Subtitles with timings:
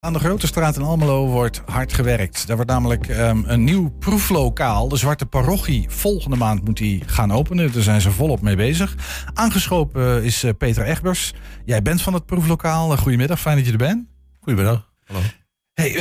[0.00, 2.46] Aan de Grote Straat in Almelo wordt hard gewerkt.
[2.46, 4.88] Daar wordt namelijk um, een nieuw proeflokaal.
[4.88, 5.90] De Zwarte Parochie.
[5.90, 7.72] Volgende maand moet die gaan openen.
[7.72, 8.96] Daar zijn ze volop mee bezig.
[9.34, 11.34] Aangeschoven is uh, Peter Egbers.
[11.64, 12.92] Jij bent van het proeflokaal.
[12.92, 14.06] Uh, goedemiddag, fijn dat je er bent.
[14.40, 14.92] Goedemiddag.
[15.04, 15.20] Hallo.
[15.72, 15.92] Hey,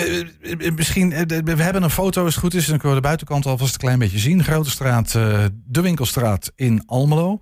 [0.42, 2.66] uh, misschien, we hebben een foto als het goed is.
[2.66, 4.44] Dan kunnen we de buitenkant alvast een klein beetje zien.
[4.44, 7.40] Grote Straat, de Winkelstraat in Almelo.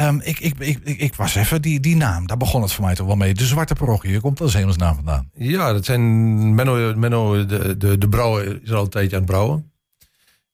[0.00, 2.94] Um, ik, ik, ik, ik, was even die, die naam, daar begon het voor mij
[2.94, 3.34] toch wel mee.
[3.34, 5.30] De Zwarte Parochie, je komt als hemelsnaam vandaan.
[5.34, 9.30] Ja, dat zijn Menno, Menno de, de, de brouwer is al een tijdje aan het
[9.30, 9.72] brouwen.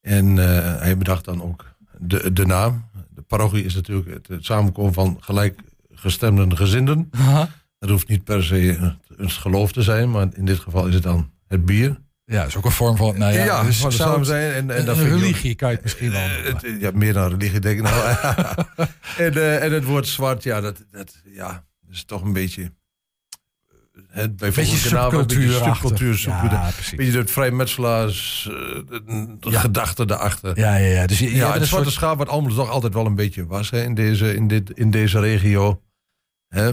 [0.01, 0.45] En uh,
[0.79, 2.85] hij bedacht dan ook de, de naam.
[3.11, 7.09] De parochie is natuurlijk het, het samenkomen van gelijkgestemde gezinden.
[7.11, 7.49] Aha.
[7.79, 11.03] Dat hoeft niet per se een geloof te zijn, maar in dit geval is het
[11.03, 12.01] dan het bier.
[12.33, 13.19] Ja, dat is ook een vorm van.
[13.19, 14.53] Nou ja, ja dus van samen zijn.
[14.53, 16.29] En, en een, een religie kan je het misschien wel.
[16.65, 17.95] Uh, ja, meer dan religie, denk ik nou.
[19.27, 22.73] en, uh, en het woord zwart, ja, dat, dat ja, is toch een beetje.
[24.09, 29.61] Het bij beetje subcultuur, subcultuur, ja, Een beetje het vrijmetselaars uh, ja.
[29.61, 30.59] gedachte daarachter.
[30.59, 31.07] Ja, ja, ja.
[31.07, 31.97] Dus je, ja, het zwarte soort...
[31.97, 34.91] schaap wat allemaal toch altijd wel een beetje was hè, in, deze, in, dit, in
[34.91, 35.83] deze regio.
[36.49, 36.73] Hè?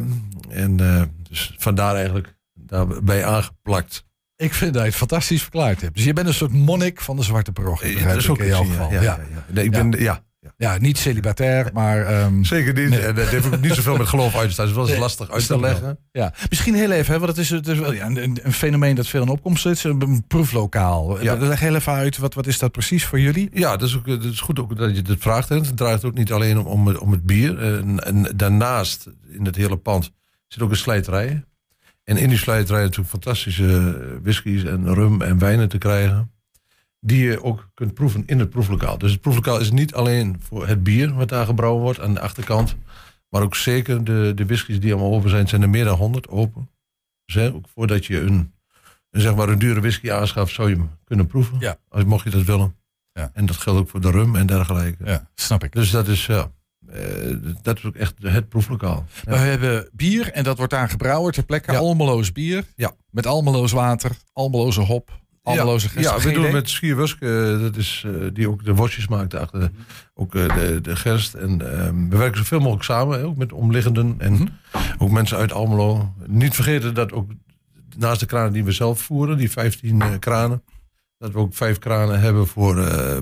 [0.49, 4.07] En uh, dus vandaar eigenlijk daarbij aangeplakt.
[4.39, 5.95] Ik vind dat je het fantastisch verklaard hebt.
[5.95, 7.97] Dus je bent een soort monnik van de Zwarte Parochie.
[7.97, 8.91] Ja, dat is ook in jouw geval.
[8.91, 9.45] Ja, ja, ja.
[9.47, 10.23] Nee, ik ben, ja.
[10.57, 12.23] Ja, niet celibatair, maar...
[12.23, 12.89] Um, Zeker niet.
[12.89, 12.99] Nee.
[12.99, 14.65] En dat heeft ook niet zoveel met geloof uit te staan.
[14.65, 15.99] Dus dat is wel eens lastig uit te leggen.
[16.11, 16.33] Ja.
[16.49, 19.07] Misschien heel even, hè, want het is, het is wel, ja, een, een, fenomeen dat
[19.07, 19.83] veel in opkomst is.
[19.83, 21.21] Een proeflokaal.
[21.21, 21.35] Ja.
[21.35, 23.49] Leg heel even uit, wat, wat is dat precies voor jullie?
[23.53, 25.49] Ja, dat is, ook, dat is goed ook dat je het vraagt.
[25.49, 25.55] Hè.
[25.55, 27.59] Het draait ook niet alleen om, om, om het bier.
[27.63, 30.11] En, en daarnaast, in het hele pand,
[30.47, 31.43] zit ook een slijterij.
[32.09, 36.31] En in die slijterij natuurlijk fantastische whiskies en rum en wijnen te krijgen.
[36.99, 38.97] Die je ook kunt proeven in het proeflokaal.
[38.97, 42.19] Dus het proeflokaal is niet alleen voor het bier wat daar gebrouwen wordt aan de
[42.19, 42.75] achterkant.
[43.29, 46.27] Maar ook zeker de, de whiskies die allemaal open zijn, zijn er meer dan 100
[46.27, 46.69] open.
[47.25, 48.53] Dus ook voordat je een,
[49.11, 51.57] een, zeg maar een dure whisky aanschaft, zou je hem kunnen proeven.
[51.59, 51.77] Ja.
[51.89, 52.75] Als, mocht je dat willen.
[53.13, 53.31] Ja.
[53.33, 55.05] En dat geldt ook voor de rum en dergelijke.
[55.05, 55.71] Ja, snap ik.
[55.71, 56.51] Dus dat is, ja.
[56.94, 59.05] Uh, dat is ook echt het proeflokaal.
[59.23, 61.72] We hebben bier en dat wordt daar gebrouwen ter plekke.
[61.72, 61.77] Ja.
[61.77, 62.63] Almeloos bier.
[62.75, 62.91] Ja.
[63.09, 66.09] Met Almeloos water, Almeloze hop, Almeloze gerst.
[66.09, 69.59] Ja, we doen met Schierwusk, uh, dat is, uh, die ook de worstjes maakt achter
[69.59, 69.69] mm
[70.13, 71.33] ook de, de gerst.
[71.33, 74.49] En ehm, we werken zoveel mogelijk samen, ook met omliggenden en mm
[74.97, 76.13] ook mensen uit Almelo.
[76.25, 77.31] Niet vergeten dat ook
[77.97, 80.63] naast de kranen die we zelf voeren, die 15 kranen,
[81.19, 82.75] dat we ook vijf kranen hebben voor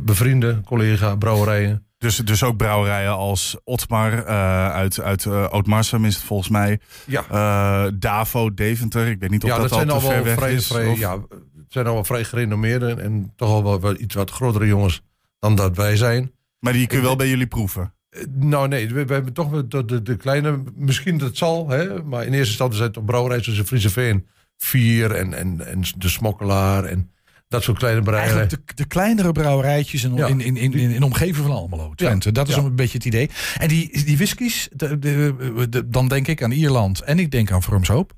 [0.04, 1.88] bevriende collega brouwerijen.
[1.98, 6.80] Dus, dus ook brouwerijen als Otmar uh, uit, uit uh, Ootmarsum is het volgens mij.
[7.06, 7.26] Ja.
[7.32, 9.08] Uh, Davo, Deventer.
[9.08, 11.14] Ik weet niet of ja, dat, al wel vrij, vrij, is, Ja,
[11.58, 15.02] het zijn al wel vrij gerenommeerde en toch al wel, wel, iets wat grotere jongens
[15.40, 16.32] dan dat wij zijn.
[16.60, 17.94] Maar die kun je wel bij jullie proeven?
[18.30, 22.26] Nou nee, we, we hebben toch de, de, de, kleine, misschien dat zal, hè, maar
[22.26, 25.82] in eerste instantie zijn het toch brouwerijen zoals de Friese Veen, Vier en, en, en
[25.98, 27.12] de Smokkelaar en
[27.48, 28.50] dat soort kleine brouwerijen.
[28.50, 32.32] De, de, kleinere brouwerijtjes in, in, in, in, in, omgeving van Almelo, Twente.
[32.32, 33.30] dat is een beetje het idee.
[33.58, 37.64] En die, die whiskies, de, de, dan denk ik aan Ierland en ik denk aan
[37.64, 38.14] Vrumshoop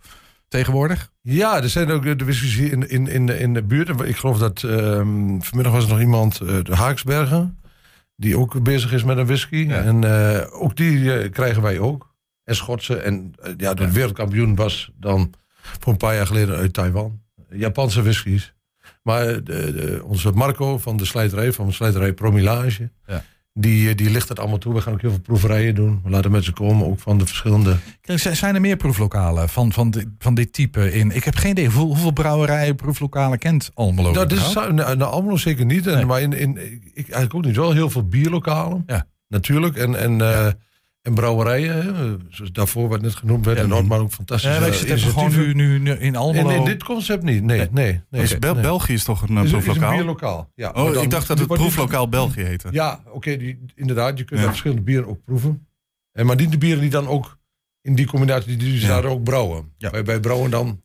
[0.47, 1.11] tegenwoordig.
[1.21, 4.01] Ja, er zijn ook de whiskies hier in, in, in, de, in de buurt.
[4.01, 7.59] Ik geloof dat um, vanmiddag was er nog iemand, uh, de Haaksbergen,
[8.15, 9.67] die ook bezig is met een whisky.
[9.69, 12.13] En uh, ook die uh, krijgen wij ook.
[12.43, 12.97] En Schotse.
[12.97, 15.33] En ja, de wereldkampioen was dan
[15.79, 17.21] voor een paar jaar geleden uit Taiwan.
[17.49, 18.53] Japanse whiskies.
[19.03, 23.23] Maar de, de, onze Marco van de slijterij, van de slijterij Promilage, ja.
[23.53, 24.73] die, die ligt het allemaal toe.
[24.73, 26.01] We gaan ook heel veel proeverijen doen.
[26.03, 27.75] We laten mensen komen, ook van de verschillende...
[28.15, 31.11] Zijn er meer proeflokalen van, van, de, van dit type in?
[31.11, 34.11] Ik heb geen idee hoeveel, hoeveel brouwerijen, proeflokalen kent Almelo?
[34.11, 35.85] Nou, is, nou, nou, Almelo zeker niet.
[35.85, 36.05] Nee.
[36.05, 36.57] Maar in, in,
[36.93, 37.55] ik, eigenlijk ook niet.
[37.55, 38.83] Wel heel veel bierlokalen.
[38.87, 39.07] Ja.
[39.27, 39.77] Natuurlijk.
[39.77, 40.45] En, en ja.
[40.45, 40.51] uh,
[41.01, 43.57] en brouwerijen, zoals daarvoor wat net genoemd werd.
[43.57, 44.51] Ja, en maar ook fantastisch.
[44.51, 46.49] Ja, wij zitten gewoon nu, nu, nu in Almelo.
[46.49, 47.57] In, in, dit concept niet, nee.
[47.57, 48.61] nee, nee, nee, dus Bel nee.
[48.61, 49.83] België is toch een is, proeflokaal?
[49.83, 50.69] Is een bierlokaal, ja.
[50.69, 52.67] Oh, dan, ik dacht dat het proeflokaal die, België heette.
[52.71, 54.17] Ja, oké, okay, inderdaad.
[54.17, 54.47] Je kunt ja.
[54.47, 55.67] verschillende bieren ook proeven.
[56.11, 57.37] En maar niet de bieren die dan ook
[57.81, 59.01] in die combinatie, die ze ja.
[59.01, 59.73] daar ook brouwen.
[59.77, 59.89] Ja.
[59.89, 60.81] Bij, bij brouwen dan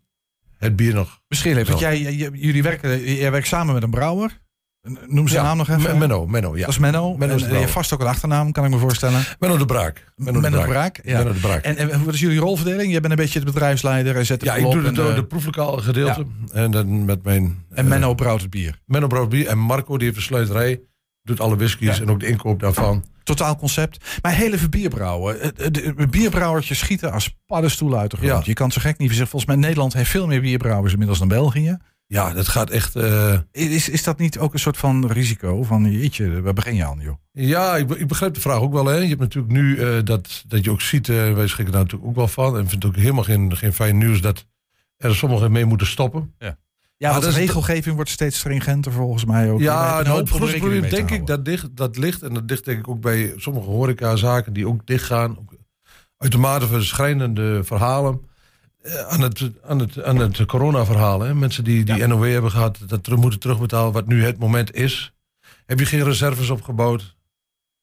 [0.59, 1.21] het bier nog.
[1.29, 4.43] Misschien even, want jij, jullie werken, jij werkt samen met een brouwer.
[4.85, 5.99] Noem zijn ja, naam nog even.
[5.99, 6.61] Menno, Menno, ja.
[6.61, 7.17] Dat is Menno.
[7.17, 9.25] Menno en, je vast ook een achternaam, kan ik me voorstellen.
[9.39, 10.13] Menno de Braak.
[10.17, 11.01] Menno, Menno de, Braak.
[11.05, 11.17] ja.
[11.17, 11.65] Menno de Braak.
[11.65, 12.91] En, en wat is jullie rolverdeling?
[12.91, 15.77] Jij bent een beetje de bedrijfsleider en zet Ja, ik doe het door de proeflokaal
[15.77, 16.27] gedeelte.
[16.47, 16.53] Ja.
[16.53, 17.65] En dan met mijn...
[17.75, 18.81] En Menno uh, brouwt het bier.
[18.87, 19.49] Menno brouwt het bier.
[19.49, 20.81] En Marco, die heeft de sluiterij,
[21.23, 23.05] doet alle whiskies en ook de inkoop daarvan.
[23.23, 24.19] Totaal concept.
[24.23, 25.55] Maar heel even bierbrouwen.
[25.73, 28.47] De bierbrouwertjes schieten als paddenstoelen uit de grond.
[28.47, 29.29] Je kan zo gek niet zeggen.
[29.29, 31.79] Volgens mij Nederland heeft veel meer bierbrouwers inmiddels dan België.
[32.07, 32.97] Ja, dat gaat echt.
[32.97, 33.39] Uh...
[33.53, 35.63] Is, is dat niet ook een soort van risico?
[35.63, 37.15] Van jeetje, waar begin je aan, joh?
[37.33, 38.87] Ja, ik, ik begrijp de vraag ook wel.
[38.87, 38.97] Hè.
[38.97, 42.11] Je hebt natuurlijk nu uh, dat, dat je ook ziet, uh, wij schrikken daar natuurlijk
[42.11, 42.57] ook wel van.
[42.59, 44.47] En vind het ook helemaal geen, geen fijn nieuws dat
[44.97, 46.35] er sommigen mee moeten stoppen.
[46.39, 46.57] Ja,
[46.99, 49.61] Maar want de dat regelgeving wordt steeds stringenter volgens mij ook.
[49.61, 52.79] Ja, nou, het grootste probleem denk ik dat, ligt, dat ligt, en dat ligt denk
[52.79, 55.37] ik ook bij sommige horecazaken die ook dichtgaan.
[56.17, 58.34] Uitermate verschrijnende verhalen eh,
[59.09, 61.21] aan het, aan het, aan het corona-verhaal.
[61.21, 61.35] Hè.
[61.35, 65.13] Mensen die, die NOW hebben gehad, dat moeten terugbetalen, wat nu het moment is.
[65.67, 67.17] Heb je geen reserves opgebouwd?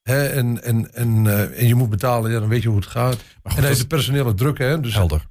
[0.02, 2.88] Hè, en, en, en, eh, en je moet betalen, ja, dan weet je hoe het
[2.88, 3.16] gaat.
[3.16, 4.58] Maar en goed, dan is dat de personele druk.
[4.58, 5.26] Hè, dus is helder.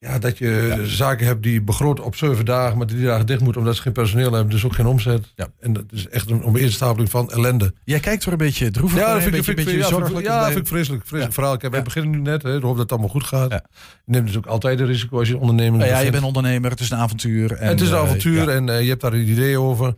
[0.00, 3.60] Ja, dat je zaken hebt die begroot op zeven dagen, maar drie dagen dicht moeten
[3.60, 5.32] omdat ze geen personeel hebben, dus ook geen omzet.
[5.34, 5.46] Ja.
[5.60, 7.72] En dat is echt een opeenstapeling van ellende.
[7.84, 9.90] Jij kijkt er een beetje droevig Ja, dat vind een ik, ik, beetje ja, vind
[9.90, 10.26] ik- zorgelijk.
[10.26, 11.00] ja, bij- vind ik vreselijk.
[11.02, 11.34] vreselijk Ja.
[11.34, 11.56] verhaal.
[11.56, 11.86] Kijk, wij Ja.
[11.86, 13.50] beginnen nu net, hè, ik hoop dat het allemaal goed gaat.
[13.52, 13.62] Je
[14.04, 16.80] neemt dus ook altijd een risico als je onderneming Nou ja, je bent ondernemer, het
[16.80, 17.52] is een avontuur.
[17.52, 19.94] En, het is een eh, avontuur en eh, je hebt daar een idee over.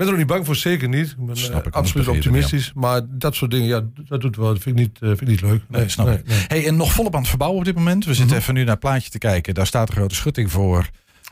[0.00, 1.10] Ik ben er ook niet bang voor, zeker niet.
[1.18, 2.72] Ik ben Snap eh, ik, absoluut optimistisch.
[2.74, 4.46] Maar dat soort dingen, ja, dat doet wel.
[4.46, 5.62] Dat vind ik niet, eh, vind ik niet leuk.
[5.68, 6.26] Nee, snap ik.
[6.26, 6.38] nee.
[6.48, 8.04] Hey, en nog volop aan het verbouwen op dit moment.
[8.04, 8.42] We zitten Mhm.
[8.42, 9.54] even nu naar het plaatje te kijken.
[9.54, 10.88] Daar staat een grote schutting voor.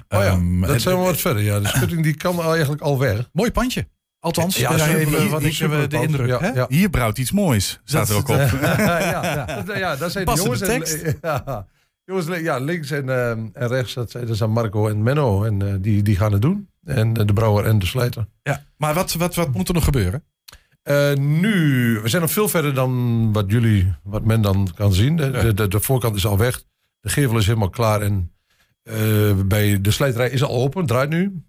[0.08, 1.42] Oh ja, Ehm, dat zijn we wat verder.
[1.42, 1.60] Ja.
[1.60, 3.28] De schutting die kan eigenlijk al weg.
[3.32, 3.88] Mooi pandje.
[4.20, 6.04] Althans, Ja, ja, super, even hier- wat hier ik eh, de pand.
[6.04, 6.28] indruk.
[6.28, 6.48] Ja, hè?
[6.48, 6.66] ja.
[6.68, 7.80] Hier brouwt iets moois.
[7.84, 8.36] Staat er ook op.
[8.62, 9.62] ja, ja.
[9.62, 10.60] Dat- ja, dat zijn de jongens.
[10.60, 11.02] de en- tekst.
[11.22, 11.66] ja.
[12.08, 15.44] Jongens, ja, links en, eh, en rechts, dat zijn, dat zijn Marco en Menno.
[15.44, 16.68] En eh, die, die gaan het doen.
[16.84, 18.26] En eh, de brouwer en de slijter.
[18.42, 18.64] Ja.
[18.76, 20.24] Maar wat, wat, wat moet er nog gebeuren?
[20.82, 25.16] Eh, nu, we zijn nog veel verder dan wat jullie, wat men dan kan zien.
[25.16, 26.62] De, de, de, voorkant is al weg.
[27.00, 28.00] De gevel is helemaal klaar.
[28.00, 28.32] En
[29.46, 31.42] bij de slijterij is al open, draait nu.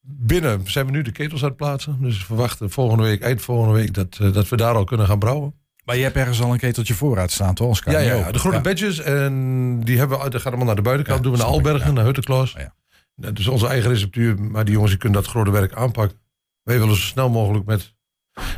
[0.00, 1.98] Binnen zijn we nu de ketels aan het plaatsen.
[2.00, 5.18] Dus we verwachten volgende week, eind volgende week, dat, dat we daar al kunnen gaan
[5.18, 5.54] brouwen.
[5.86, 7.68] Maar je hebt ergens al een keteltje voorraad staan, toch?
[7.68, 8.62] Als Ja, ja, de groene Ja.
[8.62, 8.98] badges.
[9.00, 10.18] En die hebben.
[10.18, 11.16] Dat gaat allemaal naar de buitenkant.
[11.18, 12.54] Ja, doen we naar ik, Albergen, naar Huttekloos.
[12.54, 12.74] Oh, ja.
[13.14, 14.40] Dat is onze eigen receptuur.
[14.40, 16.18] Maar die jongens die kunnen dat grote werk aanpakken.
[16.62, 17.94] Wij willen zo snel mogelijk met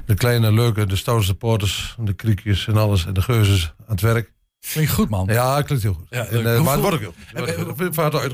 [0.06, 3.06] de kleine, leuke, de stoutste porters, de kriekjes en alles.
[3.06, 4.32] En de geuzes aan het werk.
[4.72, 5.26] Klinkt goed, man.
[5.30, 6.06] Ja, het klinkt heel goed.
[6.10, 7.24] Ja, en, eh, hoeveel- maar het wordt ook heel goed.
[7.34, 7.42] Eh,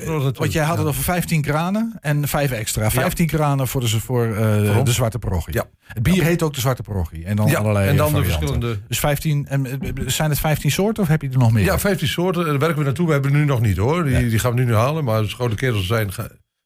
[0.00, 0.38] natuurlijk.
[0.38, 0.90] Want jij had het Ja.
[0.90, 2.90] over 15 kranen en 5 extra.
[2.90, 4.84] 15 kranen voor, de, voor eh, Waarom?
[4.84, 5.54] de Zwarte Parochie.
[5.54, 5.64] Ja.
[5.86, 7.24] Het bier heet ook de Zwarte Parochie.
[7.24, 8.38] En dan Ja, allerlei en dan de varianten.
[8.48, 8.80] verschillende...
[8.88, 11.64] Dus 15, en, eh, zijn het 15 soorten of heb je er nog meer?
[11.64, 12.44] Ja, 15 soorten.
[12.44, 13.06] Daar werken we naartoe.
[13.06, 14.04] We hebben nu nog niet hoor.
[14.04, 14.28] Die, Ja.
[14.28, 15.04] die gaan we nu halen.
[15.04, 16.10] Maar de schone kerels zijn...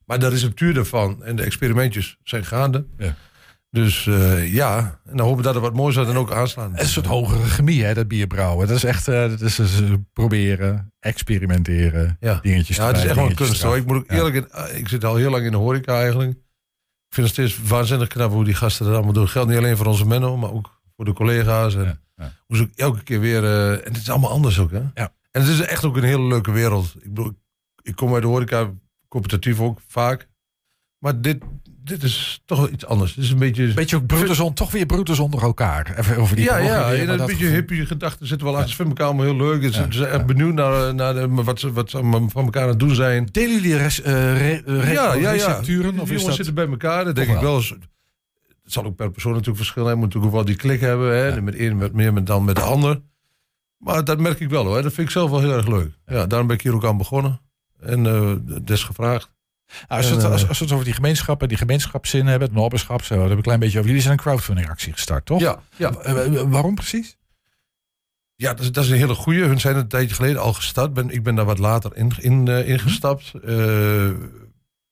[0.05, 2.87] Maar de receptuur daarvan en de experimentjes zijn gaande.
[2.99, 3.15] Ja.
[3.71, 6.71] Dus eh, ja, en dan hopen we dat er wat moois uit en ook aanslaan.
[6.71, 8.67] Het is een soort hogere chemie, hè, dat bier brouwen.
[8.67, 12.39] Dat is echt eh, dat is, dus, eh, proberen, experimenteren, Ja.
[12.43, 13.65] dingetjes Ja, het is echt wel een kunst.
[13.65, 14.17] Ik, moet ook Ja.
[14.17, 16.31] eerlijk in, ik zit al heel lang in de horeca eigenlijk.
[16.31, 19.29] Ik vind het steeds waanzinnig knap hoe die gasten dat allemaal doen.
[19.29, 21.75] Geldt niet alleen voor onze Menno, maar ook voor de collega's.
[21.75, 22.33] En Ja, ja.
[22.47, 23.45] hoe ze ook elke keer weer...
[23.45, 24.83] en het is allemaal anders ook hè.
[24.95, 25.13] Ja.
[25.31, 26.95] En het is echt ook een hele leuke wereld.
[26.99, 27.33] Ik bedoel,
[27.83, 28.71] ik kom uit de horeca,
[29.09, 30.29] competitief ook vaak.
[30.99, 31.39] Maar dit,
[31.85, 33.15] dit is toch iets anders.
[33.15, 33.75] Het is een beetje...
[33.75, 35.95] Beetje ook broeders on, toch weer broeders onder elkaar.
[35.99, 38.71] Even over die ja, ja, en een beetje hippie gedachten zitten wel achter.
[38.71, 39.63] Ze vinden elkaar allemaal heel leuk.
[39.73, 40.25] Ze Ja, ze zijn echt ja.
[40.25, 41.99] benieuwd naar, naar de, wat, ze, wat ze
[42.29, 43.29] van elkaar aan het doen zijn.
[43.33, 44.63] Delen jullie res, eh, re?
[44.65, 46.35] Die Of is jongens dat...
[46.35, 47.05] zitten bij elkaar.
[47.05, 47.57] Dat denk ik wel.
[47.57, 47.75] eens-
[48.63, 49.89] Het zal ook per persoon natuurlijk verschillen.
[49.91, 51.09] Je moet natuurlijk ook wel die klik hebben.
[51.17, 51.27] Hè?
[51.27, 51.41] Ja.
[51.41, 53.01] Met een wat meer met dan met de ander.
[53.79, 54.83] Maar dat merk ik wel hoor.
[54.83, 55.91] Dat vind ik zelf wel heel erg leuk.
[56.07, 57.41] Ja, daarom ben ik hier ook aan begonnen.
[57.81, 58.33] En eh
[58.65, 59.37] des gevraagd.
[59.89, 62.27] Nou, als, we het, En, eh, als, als we het over die gemeenschappen, die gemeenschapszin
[62.27, 63.91] hebben, het nobberschap, zo, hebben we een klein beetje over.
[63.91, 65.41] Jullie zijn een crowdfunding actie gestart, toch?
[65.41, 65.93] Ja, ja.
[66.47, 67.17] Waarom precies?
[68.35, 69.45] Ja, dat is, dat is een hele goeie.
[69.45, 70.93] Hun zijn een tijdje geleden al gestart.
[70.93, 73.33] Ben, ik ben daar wat later in, in, eh, ingestapt.
[73.45, 74.11] Eh,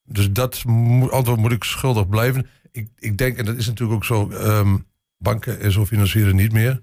[0.05, 2.47] dus dat moet, antwoord moet ik schuldig blijven.
[2.73, 4.77] Ik, ik denk, en dat is natuurlijk ook zo, ehm,
[5.19, 6.83] banken en zo financieren niet meer.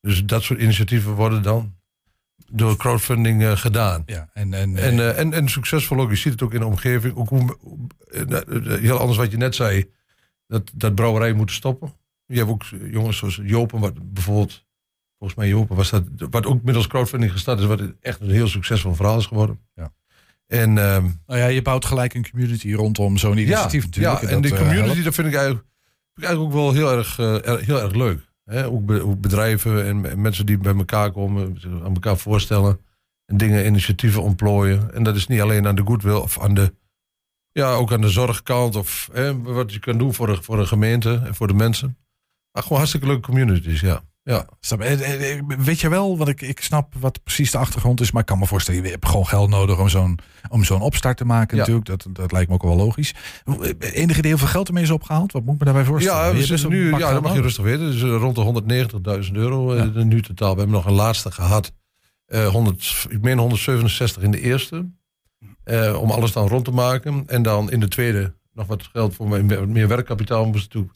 [0.00, 1.74] Dus dat soort initiatieven worden dan
[2.52, 4.02] door crowdfunding eh, gedaan.
[4.06, 6.10] Ja, en, en, En, eh, en, en succesvol ook.
[6.10, 7.16] Je ziet het ook in de omgeving.
[7.16, 7.58] Ook hoe,
[8.10, 9.90] eh, eh, heel anders wat je net zei.
[10.46, 11.92] Dat, dat brouwerijen moeten stoppen.
[12.26, 14.64] Je hebt ook jongens zoals Jopen, wat bijvoorbeeld...
[15.18, 16.04] Volgens mij Jopen was dat...
[16.30, 17.64] Wat ook middels crowdfunding gestart is.
[17.66, 19.58] Wat echt een heel succesvol verhaal is geworden.
[19.74, 19.92] Ja.
[20.46, 24.20] En, ehm, nou ja, je bouwt gelijk een community rondom zo'n initiatief natuurlijk.
[24.22, 25.04] Ja, en die eh, community, helpt.
[25.04, 25.64] dat vind ik eigenlijk,
[26.14, 28.20] vind ik eigenlijk ook wel heel erg, eh, er- heel erg leuk.
[28.52, 28.66] Hè?
[28.66, 32.80] Ook, be- ook bedrijven en, en mensen die bij elkaar komen, aan elkaar voorstellen.
[33.26, 34.94] En dingen, initiatieven ontplooien.
[34.94, 36.74] En dat is niet alleen aan de goodwill of aan de,
[37.52, 38.76] ja, ook aan de zorgkant.
[38.76, 41.96] Of hè, wat je kan doen voor voor de gemeente en voor de mensen.
[42.52, 44.02] Maar gewoon hartstikke leuke communities, ja.
[44.24, 44.46] Ja.
[44.60, 44.76] Je?
[44.76, 48.20] Eh, eh, Weet je wel, want ik, ik snap wat precies de achtergrond is, maar
[48.20, 51.24] ik kan me voorstellen, je hebt gewoon geld nodig om zo'n om zo'n opstart te
[51.24, 51.62] maken Ja.
[51.62, 51.86] natuurlijk.
[51.86, 53.14] Dat, dat lijkt me ook wel logisch.
[53.44, 55.32] Eh, Enige idee hoeveel geld ermee is opgehaald?
[55.32, 56.36] Wat moet ik me daarbij voorstellen?
[56.36, 57.90] Ja, een nu, ja, dat mag je rustig weten.
[57.90, 60.02] Dus eh, rond de 190.000 euro eh, Ja.
[60.02, 60.52] nu totaal.
[60.52, 61.72] We hebben nog een laatste gehad.
[62.26, 64.90] Eh 100, ik meen 167 in de eerste.
[65.64, 67.22] Eh, om alles dan rond te maken.
[67.26, 70.42] En dan in de tweede nog wat geld voor meer, werkkapitaal.
[70.42, 70.90] We moesten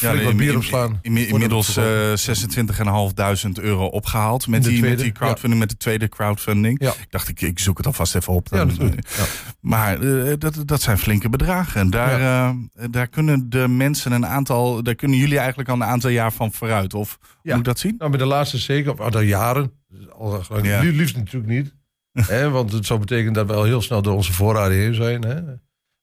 [0.00, 0.98] wat in- bier in- opslaan.
[1.02, 5.76] in- inmiddels eh 26.500 euro opgehaald met De die, met tweede, die crowdfunding, met de
[5.76, 6.82] tweede crowdfunding.
[6.82, 6.90] Ja.
[6.90, 8.48] Ik dacht, ik, ik zoek het alvast even op.
[8.50, 8.92] Ja, Dan-.
[9.16, 9.24] Ja.
[9.60, 11.80] Maar eh, dat, dat zijn flinke bedragen.
[11.80, 12.54] En daar, eh,
[12.90, 16.52] daar kunnen de mensen een aantal, daar kunnen jullie eigenlijk al een aantal jaar van
[16.52, 16.94] vooruit.
[16.94, 17.50] Of Ja.
[17.50, 17.94] moet ik dat zien?
[17.98, 19.72] Nou, met de laatste zeker, of al jaren.
[20.18, 20.80] Al, Ja.
[20.80, 21.74] li- Liefst natuurlijk niet.
[22.28, 25.22] hè, want het zou betekenen dat we al heel snel door onze voorraden heen zijn.
[25.24, 25.40] Hè.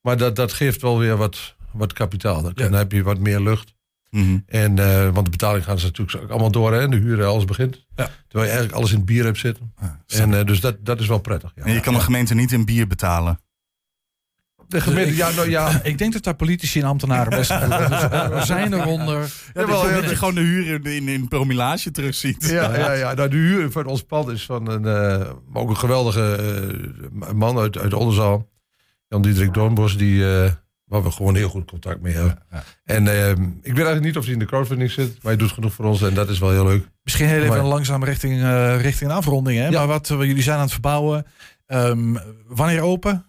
[0.02, 2.42] Maar dat, dat geeft wel weer wat, wat kapitaal.
[2.42, 2.64] Dan, Ja.
[2.64, 3.73] dan heb je wat meer lucht.
[4.14, 4.38] Mhm.
[4.46, 6.74] En, eh, want de betaling gaan ze natuurlijk ook allemaal door.
[6.74, 6.88] Hè.
[6.90, 7.86] De huur, alles begint.
[7.96, 8.04] Ja.
[8.28, 9.74] Terwijl je eigenlijk alles in het bier hebt zitten.
[10.08, 11.52] En eh, dus dat, dat is wel prettig.
[11.56, 11.64] Ja.
[11.64, 13.40] En je kan de gemeente niet in bier betalen.
[14.68, 15.80] De gemeente, ja, nou ja.
[15.84, 17.50] Ik denk dat daar politici en ambtenaren best.
[17.50, 17.70] Dus
[18.10, 19.20] er zijn eronder.
[19.54, 21.92] Ja, Jawel, dat, je, ja, dat je dat- gewoon de huur in, in, in promillage
[21.92, 22.50] terugziet.
[22.50, 23.14] Ja, ja, ja.
[23.14, 24.86] Nou, de huur van ons pand is van een,
[25.22, 26.36] eh, ook een geweldige
[27.22, 28.50] eh, man uit, uit Oldenzaal.
[29.08, 30.52] Jan-Diederik Doornbos, die, eh,
[30.94, 32.40] waar we gewoon heel goed contact mee hebben.
[32.52, 32.64] Ja.
[32.84, 35.52] En eh, ik weet eigenlijk niet of hij in de crowdfunding zit, maar hij doet
[35.52, 36.90] genoeg voor ons en dat is wel heel leuk.
[37.04, 39.60] Misschien heel even Maar- langzaam richting, eh, richting een afronding.
[39.60, 39.68] Hè?
[39.68, 39.72] Ja.
[39.72, 41.26] Maar wat, jullie zijn aan het verbouwen.
[41.66, 42.16] Ehm,
[42.48, 43.26] wanneer open?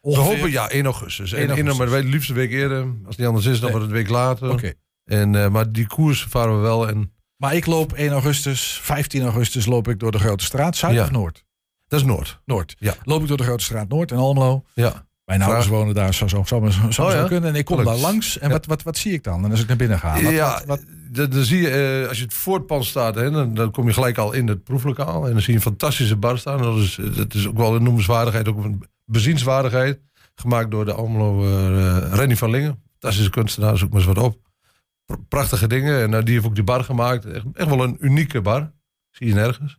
[0.00, 1.32] We hopen ja 1 augustus.
[1.32, 1.72] 1 En, augustus.
[1.72, 2.80] in, maar wij het liefst een week eerder.
[2.82, 3.70] Als het niet anders is, dan Nee.
[3.70, 4.50] wordt het een week later.
[4.50, 4.72] Oké.
[5.04, 6.88] En, eh, maar die koers varen we wel.
[6.88, 10.76] En Maar ik loop 1 augustus, 15 augustus loop ik door de Grote Straat.
[10.76, 11.44] Zuid of Noord?
[11.88, 12.40] dat is Noord.
[12.44, 12.76] Noord.
[12.78, 12.94] Ja.
[13.02, 14.64] Loop ik door de Grote Straat Noord in Almelo.
[14.74, 15.06] Ja.
[15.26, 15.78] Mijn ouders Graag.
[15.78, 17.26] wonen daar, zou zo, Oh ja?
[17.26, 17.50] kunnen.
[17.50, 17.86] En ik kom Leuk.
[17.86, 18.38] daar langs.
[18.38, 18.52] En Ja.
[18.54, 19.44] wat, wat, wat zie ik dan?
[19.44, 20.22] En als ik naar binnen ga?
[20.22, 21.68] Wat, ja, wat, wat- Dan, zie je,
[22.02, 24.32] eh, als je het voor het pand staat, hè, dan, dan kom je gelijk al
[24.32, 25.26] in het proeflokaal.
[25.26, 26.62] En dan zie je een fantastische bar staan.
[26.62, 30.00] Dat is, dat is ook wel een noemenswaardigheid, ook een bezienswaardigheid.
[30.34, 32.82] Gemaakt door de Almelo eh Rennie van Lingen.
[32.92, 34.38] Fantastische kunstenaar, zoek maar eens wat op.
[35.04, 36.00] Pr- Prachtige dingen.
[36.02, 37.24] En eh, die heeft ook die bar gemaakt.
[37.24, 38.72] Echt, echt wel een unieke bar.
[39.10, 39.78] Zie je nergens.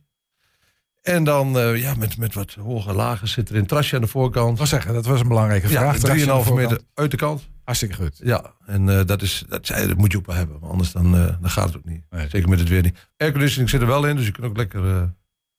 [1.08, 4.06] En dan, eh, ja, met, met wat hoge lagen zit er een trasje aan de
[4.06, 4.56] voorkant.
[4.56, 5.98] Wou zeggen, dat was een belangrijke Ja, vraag.
[5.98, 7.48] De 3,5 meter uit de kant.
[7.64, 8.20] Hartstikke goed.
[8.22, 10.60] Ja, en eh, dat, is, dat, dat moet je ook wel hebben.
[10.60, 12.02] Want anders dan, eh, dan gaat het ook niet.
[12.10, 12.28] Nee.
[12.28, 13.08] Zeker met het weer niet.
[13.16, 15.14] Airconditioning zit er wel in, dus je kunt ook lekker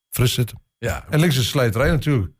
[0.09, 0.61] fris zitten.
[0.77, 2.33] Ja, En links is de slijterij natuurlijk.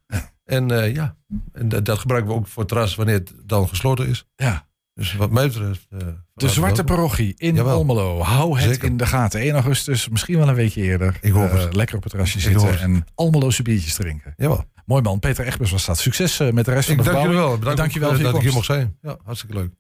[0.46, 1.16] En ja,
[1.54, 4.25] en dat, dat gebruiken we ook voor het terras wanneer het dan gesloten is.
[4.36, 4.68] ja.
[5.00, 5.88] Dus wat mij betreft...
[5.89, 6.00] eh,
[6.34, 7.75] De Zwarte Parochie in Jawel.
[7.75, 8.22] Almelo.
[8.22, 8.88] Hou het Zeker.
[8.88, 9.39] in de gaten.
[9.39, 11.18] 1 augustus, misschien wel een weekje eerder.
[11.22, 11.75] Ik hoop Eh, het.
[11.75, 14.34] lekker op het terrasje zitten en Almeloze biertjes drinken.
[14.38, 14.65] Jawel.
[14.86, 15.20] Mooi man.
[15.20, 15.98] Peter Egbers was dat.
[16.00, 17.03] Succes eh, met de rest van de.
[17.03, 18.98] Bedankt Dank je wel eh, je dat ik hier mocht zijn.
[19.01, 19.72] Ja, hartstikke leuk.